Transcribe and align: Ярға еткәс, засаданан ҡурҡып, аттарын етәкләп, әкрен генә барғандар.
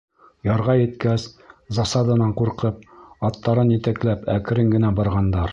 Ярға 0.47 0.73
еткәс, 0.79 1.25
засаданан 1.79 2.33
ҡурҡып, 2.41 2.81
аттарын 3.31 3.77
етәкләп, 3.77 4.29
әкрен 4.39 4.77
генә 4.79 4.95
барғандар. 5.03 5.49